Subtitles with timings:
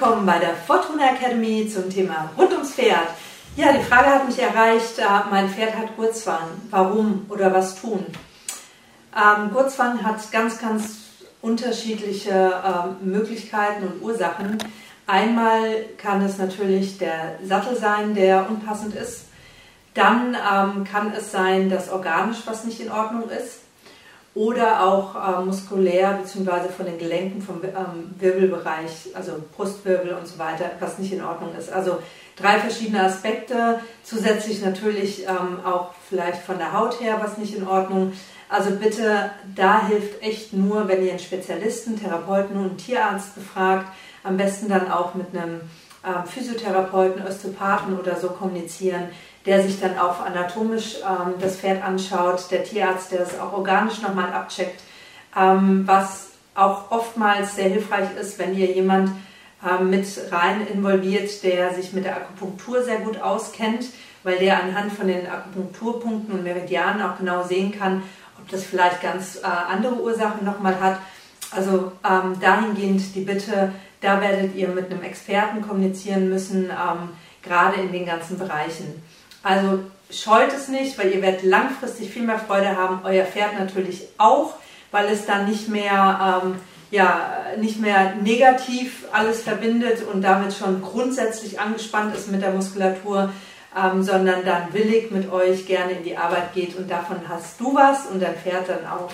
[0.00, 3.08] bei der Fortuna Academy zum Thema rund ums Pferd.
[3.54, 6.48] Ja, die Frage hat mich erreicht, äh, mein Pferd hat Gurzwang.
[6.70, 8.06] Warum oder was tun?
[9.14, 10.96] Ähm, Gurzwang hat ganz, ganz
[11.42, 14.56] unterschiedliche äh, Möglichkeiten und Ursachen.
[15.06, 19.26] Einmal kann es natürlich der Sattel sein, der unpassend ist.
[19.92, 23.60] Dann ähm, kann es sein, dass organisch was nicht in Ordnung ist
[24.34, 26.68] oder auch äh, muskulär bzw.
[26.68, 31.54] von den Gelenken vom ähm, Wirbelbereich, also Brustwirbel und so weiter, was nicht in Ordnung
[31.58, 31.72] ist.
[31.72, 31.98] Also
[32.36, 37.66] drei verschiedene Aspekte, zusätzlich natürlich ähm, auch vielleicht von der Haut her was nicht in
[37.66, 38.12] Ordnung.
[38.48, 43.86] Also bitte, da hilft echt nur, wenn ihr einen Spezialisten, Therapeuten und Tierarzt befragt,
[44.22, 45.60] am besten dann auch mit einem
[46.04, 49.08] ähm, Physiotherapeuten, Osteopathen oder so kommunizieren,
[49.46, 54.00] der sich dann auch anatomisch ähm, das Pferd anschaut, der Tierarzt, der es auch organisch
[54.02, 54.80] nochmal abcheckt,
[55.36, 59.10] ähm, was auch oftmals sehr hilfreich ist, wenn ihr jemand
[59.68, 63.86] ähm, mit rein involviert, der sich mit der Akupunktur sehr gut auskennt,
[64.22, 68.02] weil der anhand von den Akupunkturpunkten und Meridianen auch genau sehen kann,
[68.38, 70.98] ob das vielleicht ganz äh, andere Ursachen nochmal hat.
[71.50, 77.10] Also ähm, dahingehend die Bitte, da werdet ihr mit einem Experten kommunizieren müssen, ähm,
[77.42, 79.02] gerade in den ganzen Bereichen.
[79.42, 83.00] Also scheut es nicht, weil ihr werdet langfristig viel mehr Freude haben.
[83.04, 84.54] Euer Pferd natürlich auch,
[84.90, 86.56] weil es dann nicht mehr, ähm,
[86.90, 93.32] ja, nicht mehr negativ alles verbindet und damit schon grundsätzlich angespannt ist mit der Muskulatur,
[93.76, 97.74] ähm, sondern dann willig mit euch gerne in die Arbeit geht und davon hast du
[97.74, 99.10] was und dein Pferd dann auch.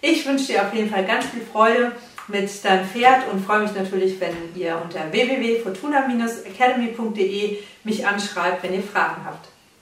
[0.00, 1.92] Ich wünsche dir auf jeden Fall ganz viel Freude
[2.28, 8.82] mit deinem Pferd und freue mich natürlich, wenn ihr unter www.fortuna-academy.de mich anschreibt, wenn ihr
[8.82, 9.48] Fragen habt.